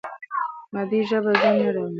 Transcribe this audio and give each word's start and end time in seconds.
مادي 0.73 0.99
ژبه 1.09 1.31
ځنډ 1.41 1.57
نه 1.65 1.69
راولي. 1.75 1.89